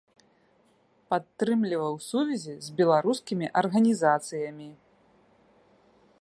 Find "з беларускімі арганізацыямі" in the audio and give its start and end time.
2.69-4.71